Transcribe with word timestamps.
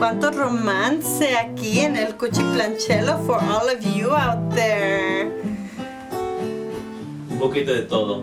romance 0.00 1.36
aquí 1.36 1.80
en 1.80 1.96
el 1.96 2.16
Cuchiplanchelo 2.16 3.18
for 3.26 3.42
all 3.42 3.68
of 3.68 3.80
you 3.80 4.12
out 4.12 4.54
there. 4.54 5.26
Un 7.30 7.38
poquito 7.38 7.72
de 7.72 7.82
todo. 7.82 8.22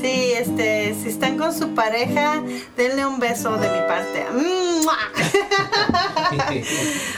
Sí, 0.00 0.32
este, 0.32 0.94
si 0.94 1.10
están 1.10 1.36
con 1.36 1.52
su 1.52 1.74
pareja, 1.74 2.42
denle 2.74 3.04
un 3.04 3.18
beso 3.18 3.58
de 3.58 3.68
mi 3.68 3.80
parte. 3.86 4.24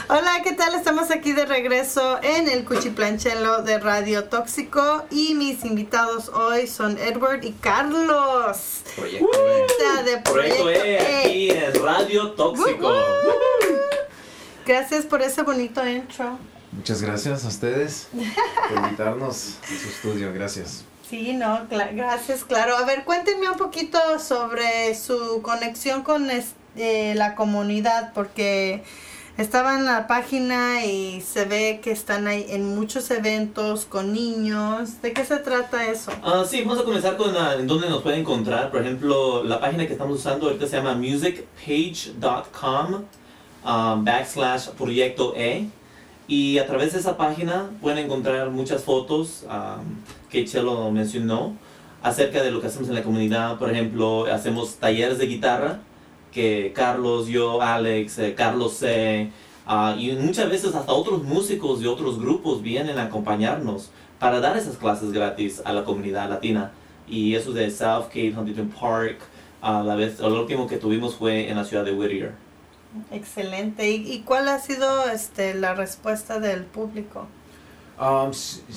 Hola, 0.09 0.41
¿qué 0.43 0.51
tal? 0.51 0.75
Estamos 0.75 1.09
aquí 1.09 1.31
de 1.31 1.45
regreso 1.45 2.19
en 2.21 2.49
el 2.49 2.65
Cuchiplanchelo 2.65 3.61
de 3.61 3.79
Radio 3.79 4.25
Tóxico 4.25 5.05
y 5.11 5.33
mis 5.33 5.63
invitados 5.63 6.27
hoy 6.27 6.67
son 6.67 6.97
Edward 6.97 7.45
y 7.45 7.53
Carlos. 7.53 8.81
Proyecto 8.97 9.27
E. 9.27 10.03
de 10.03 10.17
Proyecto 10.17 10.69
E 10.69 10.99
aquí 10.99 11.51
en 11.51 11.81
Radio 11.81 12.31
Tóxico. 12.31 12.91
Gracias 14.65 15.05
por 15.05 15.21
ese 15.21 15.41
bonito 15.43 15.85
intro. 15.87 16.37
Muchas 16.71 17.01
gracias 17.01 17.43
a 17.45 17.47
ustedes 17.49 18.07
por 18.69 18.77
invitarnos 18.83 19.57
a 19.63 19.67
su 19.67 19.87
estudio. 19.89 20.33
Gracias. 20.33 20.83
Sí, 21.09 21.33
no, 21.33 21.67
cla- 21.69 21.93
gracias, 21.95 22.43
claro. 22.43 22.75
A 22.77 22.85
ver, 22.85 23.03
cuéntenme 23.03 23.47
un 23.49 23.57
poquito 23.57 23.99
sobre 24.19 24.95
su 24.95 25.41
conexión 25.43 26.01
con 26.01 26.31
este, 26.31 27.13
la 27.13 27.35
comunidad, 27.35 28.13
porque 28.13 28.83
estaba 29.37 29.75
en 29.75 29.85
la 29.85 30.07
página 30.07 30.83
y 30.85 31.21
se 31.21 31.45
ve 31.45 31.81
que 31.83 31.91
están 31.91 32.25
ahí 32.25 32.47
en 32.49 32.73
muchos 32.75 33.11
eventos 33.11 33.85
con 33.85 34.11
niños. 34.13 35.01
¿De 35.03 35.13
qué 35.13 35.23
se 35.25 35.37
trata 35.37 35.85
eso? 35.85 36.11
Ah, 36.23 36.43
sí, 36.49 36.61
vamos 36.63 36.79
a 36.79 36.83
comenzar 36.83 37.15
con 37.17 37.35
ah, 37.37 37.53
en 37.59 37.67
dónde 37.67 37.87
nos 37.89 38.01
pueden 38.01 38.21
encontrar. 38.21 38.71
Por 38.71 38.81
ejemplo, 38.81 39.43
la 39.43 39.59
página 39.59 39.85
que 39.85 39.93
estamos 39.93 40.17
usando 40.19 40.47
ahorita 40.47 40.65
se 40.65 40.77
llama 40.77 40.95
musicpage.com 40.95 43.03
ah, 43.63 43.97
backslash 43.99 44.69
proyecto 44.69 45.33
E. 45.35 45.67
Y 46.27 46.57
a 46.57 46.65
través 46.65 46.93
de 46.93 46.99
esa 46.99 47.17
página 47.17 47.69
pueden 47.81 48.05
encontrar 48.05 48.49
muchas 48.49 48.83
fotos 48.83 49.45
ah, 49.49 49.77
que 50.29 50.45
Chelo 50.45 50.89
mencionó 50.91 51.53
acerca 52.01 52.41
de 52.43 52.51
lo 52.51 52.61
que 52.61 52.67
hacemos 52.67 52.89
en 52.89 52.95
la 52.95 53.03
comunidad. 53.03 53.57
Por 53.57 53.71
ejemplo, 53.71 54.25
hacemos 54.25 54.75
talleres 54.75 55.17
de 55.17 55.27
guitarra 55.27 55.79
que 56.31 56.73
Carlos, 56.75 57.27
yo, 57.27 57.61
Alex, 57.61 58.19
eh, 58.19 58.33
Carlos 58.35 58.73
C. 58.73 59.31
ah, 59.65 59.95
y 59.97 60.11
muchas 60.13 60.49
veces 60.49 60.73
hasta 60.75 60.91
otros 60.91 61.23
músicos 61.23 61.79
de 61.79 61.87
otros 61.87 62.19
grupos 62.19 62.61
vienen 62.61 62.97
a 62.97 63.03
acompañarnos 63.03 63.91
para 64.19 64.39
dar 64.39 64.57
esas 64.57 64.77
clases 64.77 65.11
gratis 65.11 65.61
a 65.65 65.73
la 65.73 65.83
comunidad 65.83 66.29
latina. 66.29 66.71
Y 67.07 67.35
eso 67.35 67.51
de 67.51 67.69
Southgate, 67.69 68.33
Huntington 68.35 68.69
Park, 68.69 69.19
a 69.61 69.83
la 69.83 69.95
vez, 69.95 70.19
el 70.19 70.33
último 70.33 70.67
que 70.67 70.77
tuvimos 70.77 71.15
fue 71.15 71.49
en 71.49 71.57
la 71.57 71.63
ciudad 71.63 71.85
de 71.85 71.93
Whittier. 71.93 72.42
Excelente. 73.11 73.89
¿Y, 73.89 74.11
y 74.11 74.21
cuál 74.21 74.47
ha 74.47 74.59
sido 74.59 75.09
este, 75.09 75.53
la 75.53 75.73
respuesta 75.73 76.39
del 76.39 76.65
público? 76.65 77.27
Um, 77.99 78.31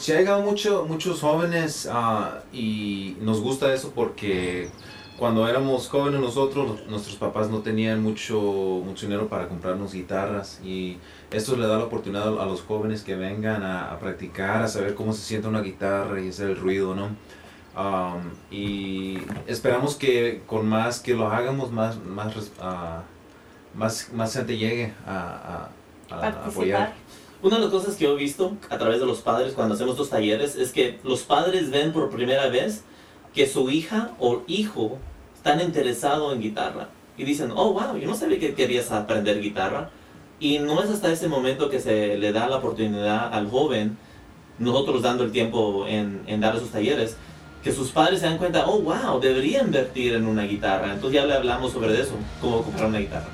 llegado 0.07 0.43
mucho, 0.43 0.85
muchos 0.87 1.21
jóvenes 1.21 1.89
ah, 1.91 2.41
y 2.53 3.17
nos 3.21 3.41
gusta 3.41 3.73
eso 3.73 3.93
porque 3.95 4.69
cuando 5.19 5.49
éramos 5.49 5.89
jóvenes 5.89 6.21
nosotros, 6.21 6.87
nuestros 6.87 7.17
papás 7.17 7.49
no 7.49 7.61
tenían 7.61 8.03
mucho, 8.03 8.39
mucho 8.85 9.07
dinero 9.07 9.27
para 9.29 9.49
comprarnos 9.49 9.95
guitarras 9.95 10.61
y 10.63 10.99
esto 11.31 11.57
le 11.57 11.67
da 11.67 11.79
la 11.79 11.85
oportunidad 11.85 12.41
a 12.41 12.45
los 12.45 12.61
jóvenes 12.61 13.03
que 13.03 13.17
vengan 13.17 13.63
a, 13.63 13.99
practicar, 13.99 14.63
a 14.63 14.69
saber 14.69 14.95
cómo 14.95 15.15
se 15.15 15.23
siente 15.23 15.49
una 15.49 15.63
guitarra 15.63 16.21
y 16.21 16.29
hacer 16.29 16.51
el 16.51 16.57
ruido, 16.57 16.95
¿no? 16.95 17.09
Um, 17.75 18.31
y 18.51 19.19
esperamos 19.47 19.97
que 19.97 20.43
con 20.47 20.69
más 20.69 21.01
que 21.01 21.15
lo 21.15 21.29
hagamos, 21.29 21.73
más, 21.73 22.03
más, 22.05 22.53
ah, 22.61 23.03
más, 23.77 24.11
más 24.13 24.33
gente 24.33 24.57
llegue 24.57 24.93
a, 25.07 25.69
a- 26.11 26.15
a 26.15 26.19
apoyar. 26.49 26.95
Una 27.43 27.57
de 27.57 27.63
las 27.63 27.71
cosas 27.71 27.95
que 27.97 28.05
yo 28.05 28.13
he 28.13 28.17
visto 28.17 28.57
a 28.71 28.79
través 28.79 28.99
de 29.01 29.07
los 29.07 29.21
padres 29.21 29.53
cuando 29.53 29.75
hacemos 29.75 29.93
estos 29.93 30.11
talleres 30.11 30.57
es 30.57 30.73
que 30.73 30.99
los 31.05 31.23
padres 31.23 31.71
ven 31.71 31.93
por 31.93 32.09
primera 32.11 32.49
vez 32.49 32.83
que 33.35 33.47
su 33.47 33.71
hija 33.71 34.11
o 34.19 34.43
hijo 34.47 34.99
están 35.37 35.61
interesado 35.61 36.33
en 36.33 36.41
guitarra. 36.41 36.89
Y 37.19 37.25
dicen, 37.25 37.51
oh, 37.55 37.73
wow, 37.73 37.97
yo 37.97 38.07
no 38.09 38.15
sabía 38.15 38.39
que 38.39 38.55
querías 38.55 38.91
aprender 38.91 39.41
guitarra. 39.41 39.91
Y 40.41 40.59
no 40.59 40.83
es 40.83 40.91
hasta 40.91 41.11
ese 41.13 41.29
momento 41.29 41.71
que 41.71 41.81
se 41.81 42.17
le 42.19 42.33
da 42.33 42.49
la 42.49 42.57
oportunidad 42.57 43.33
al 43.33 43.49
joven, 43.51 43.97
nosotros 44.59 45.03
dando 45.03 45.25
el 45.25 45.33
tiempo 45.33 45.87
en, 45.87 46.23
en 46.27 46.41
dar 46.41 46.57
esos 46.57 46.71
talleres, 46.71 47.17
que 47.63 47.73
sus 47.73 47.91
padres 47.91 48.21
se 48.21 48.27
dan 48.27 48.39
cuenta, 48.39 48.67
oh, 48.67 48.81
wow, 48.81 49.19
debería 49.21 49.61
invertir 49.63 50.15
en 50.15 50.27
una 50.27 50.43
guitarra. 50.45 50.93
Entonces 50.93 51.21
ya 51.21 51.27
le 51.27 51.35
hablamos 51.35 51.73
sobre 51.73 52.01
eso, 52.01 52.13
cómo 52.41 52.63
comprar 52.63 52.87
una 52.89 52.99
guitarra. 52.99 53.29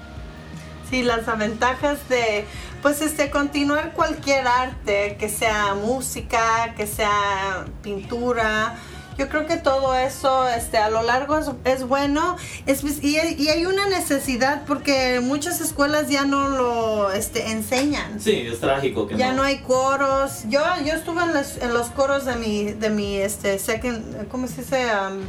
Sí, 0.93 1.03
las 1.03 1.25
ventajas 1.39 2.07
de, 2.11 2.45
pues, 2.83 3.01
este, 3.01 3.31
continuar 3.31 3.95
cualquier 3.95 4.47
arte, 4.47 5.17
que 5.19 5.31
sea 5.31 5.75
música, 5.75 6.75
que 6.77 6.87
sea 6.87 7.65
pintura. 7.83 8.77
Yo 9.17 9.31
creo 9.31 9.47
que 9.47 9.57
todo 9.57 9.95
eso, 9.95 10.47
este, 10.49 10.77
a 10.77 10.91
lo 10.91 11.03
largo 11.03 11.39
es, 11.39 11.51
es 11.65 11.89
bueno. 11.89 12.37
Es, 12.67 12.85
y, 13.03 13.17
y 13.17 13.49
hay 13.49 13.65
una 13.65 13.87
necesidad 13.89 14.65
porque 14.67 15.21
muchas 15.23 15.63
escuelas 15.63 16.11
ya 16.11 16.27
no 16.27 16.51
lo, 16.51 17.11
este, 17.11 17.53
enseñan. 17.53 18.21
Sí, 18.21 18.45
es 18.47 18.61
trágico 18.61 19.09
que 19.09 19.17
Ya 19.17 19.33
no 19.33 19.43
hay 19.45 19.61
coros. 19.61 20.43
Yo, 20.51 20.61
yo 20.85 20.93
estuve 20.93 21.23
en 21.23 21.33
los, 21.33 21.57
en 21.57 21.73
los 21.73 21.89
coros 21.89 22.27
de 22.27 22.37
mi, 22.37 22.65
de 22.65 22.91
mi, 22.91 23.17
este, 23.17 23.59
second, 23.59 24.29
¿cómo 24.29 24.47
se 24.47 24.61
dice? 24.61 24.85
Um, 24.95 25.23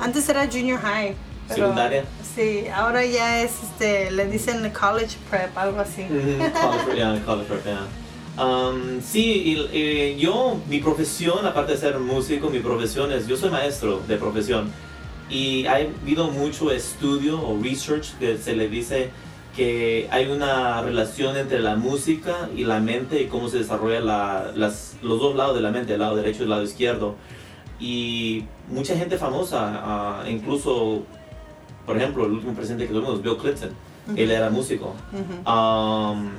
antes 0.00 0.28
era 0.28 0.44
junior 0.48 0.80
high. 0.80 1.14
Pero- 1.48 1.60
Secundaria. 1.62 2.04
Sí, 2.34 2.64
ahora 2.74 3.04
ya 3.04 3.42
es, 3.42 3.52
este, 3.62 4.10
le 4.10 4.26
dicen 4.26 4.70
college 4.70 5.16
prep, 5.30 5.56
algo 5.56 5.80
así. 5.80 6.04
College 6.04 6.84
prep, 6.86 6.96
yeah, 6.96 7.22
college 7.26 7.46
prep, 7.48 7.64
yeah. 7.64 7.86
Um, 8.42 9.02
sí, 9.02 9.42
y, 9.72 9.76
y 9.76 10.16
yo, 10.18 10.56
mi 10.68 10.78
profesión, 10.78 11.44
aparte 11.46 11.72
de 11.72 11.78
ser 11.78 11.98
músico, 11.98 12.48
mi 12.48 12.60
profesión 12.60 13.12
es, 13.12 13.26
yo 13.26 13.36
soy 13.36 13.50
maestro 13.50 14.00
de 14.08 14.16
profesión. 14.16 14.70
Y 15.28 15.66
ha 15.66 15.76
habido 15.76 16.28
mucho 16.30 16.70
estudio 16.70 17.40
o 17.46 17.58
research 17.62 18.14
que 18.18 18.38
se 18.38 18.54
le 18.56 18.68
dice 18.68 19.10
que 19.54 20.08
hay 20.10 20.28
una 20.28 20.80
relación 20.80 21.36
entre 21.36 21.60
la 21.60 21.76
música 21.76 22.48
y 22.56 22.64
la 22.64 22.80
mente 22.80 23.20
y 23.20 23.26
cómo 23.26 23.50
se 23.50 23.58
desarrolla 23.58 24.00
la- 24.00 24.52
las, 24.54 24.94
los 25.02 25.20
dos 25.20 25.36
lados 25.36 25.54
de 25.54 25.60
la 25.60 25.70
mente, 25.70 25.92
el 25.92 26.00
lado 26.00 26.16
derecho 26.16 26.40
y 26.40 26.42
el 26.44 26.50
lado 26.50 26.62
izquierdo. 26.62 27.16
Y 27.78 28.44
mucha 28.68 28.96
gente 28.96 29.18
famosa, 29.18 29.72
ah, 29.84 30.24
incluso, 30.28 31.02
por 31.86 31.96
ejemplo, 31.96 32.26
el 32.26 32.32
último 32.32 32.54
presidente 32.54 32.86
que 32.86 32.92
tuvimos, 32.92 33.22
Bill 33.22 33.36
Clinton, 33.36 33.70
él 34.16 34.30
era 34.30 34.50
músico. 34.50 34.94
Ujú. 35.12 35.50
Um, 35.50 36.30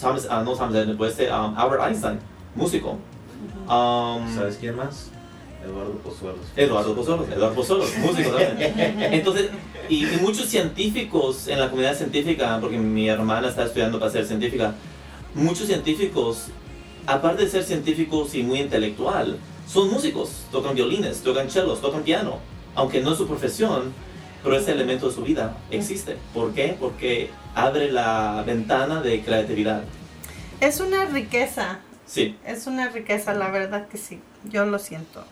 Thomas, 0.00 0.26
ah, 0.30 0.42
no 0.44 0.52
Thomas 0.54 0.74
Edison, 0.74 0.96
pues, 0.96 1.12
este, 1.12 1.32
um, 1.32 1.56
Albert 1.56 1.82
Einstein, 1.82 2.18
músico. 2.54 2.98
Um, 3.68 4.34
¿Sabes 4.34 4.56
quién 4.58 4.76
más? 4.76 5.10
Eduardo 5.64 5.92
Pozuelos. 5.98 6.46
Eduardo 6.56 6.94
Pozuelos, 6.94 7.28
Eduardo 7.28 7.54
Pozuelos, 7.54 7.90
músico 7.98 8.30
también. 8.30 8.74
Entonces, 9.12 9.50
y, 9.88 10.06
y 10.06 10.16
muchos 10.22 10.46
científicos 10.46 11.48
en 11.48 11.60
la 11.60 11.68
comunidad 11.68 11.94
científica, 11.96 12.58
porque 12.60 12.78
mi 12.78 13.08
hermana 13.08 13.48
está 13.48 13.64
estudiando 13.64 13.98
para 13.98 14.10
ser 14.10 14.24
científica, 14.24 14.74
muchos 15.34 15.66
científicos, 15.66 16.46
aparte 17.06 17.44
de 17.44 17.50
ser 17.50 17.64
científicos 17.64 18.34
y 18.34 18.42
muy 18.42 18.60
intelectual, 18.60 19.38
son 19.66 19.90
músicos, 19.90 20.30
tocan 20.50 20.74
violines, 20.74 21.22
tocan 21.22 21.48
chelos, 21.48 21.80
tocan 21.80 22.02
piano, 22.02 22.38
aunque 22.74 23.02
no 23.02 23.12
es 23.12 23.18
su 23.18 23.26
profesión, 23.26 23.92
pero 24.42 24.56
ese 24.56 24.72
elemento 24.72 25.08
de 25.08 25.14
su 25.14 25.22
vida 25.22 25.56
existe. 25.70 26.16
¿Por 26.34 26.52
qué? 26.54 26.76
Porque 26.78 27.30
abre 27.54 27.90
la 27.90 28.42
ventana 28.46 29.00
de 29.02 29.20
creatividad. 29.22 29.82
Es 30.60 30.80
una 30.80 31.04
riqueza, 31.06 31.80
Sí. 32.06 32.36
es 32.44 32.66
una 32.66 32.88
riqueza, 32.88 33.34
la 33.34 33.50
verdad 33.50 33.88
que 33.88 33.98
sí, 33.98 34.20
yo 34.44 34.64
lo 34.64 34.78
siento. 34.78 35.24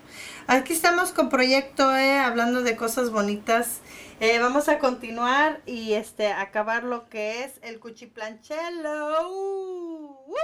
Aquí 0.46 0.72
estamos 0.72 1.10
con 1.12 1.28
Proyecto 1.28 1.96
E, 1.96 2.18
hablando 2.18 2.62
de 2.62 2.76
cosas 2.76 3.10
bonitas. 3.10 3.80
Eh, 4.20 4.38
vamos 4.38 4.68
a 4.68 4.78
continuar 4.78 5.60
y 5.66 5.94
este 5.94 6.28
acabar 6.32 6.84
lo 6.84 7.08
que 7.08 7.42
es 7.44 7.52
el 7.62 7.80
cuchiplanchelo. 7.80 9.28
¡Woo! 9.28 10.36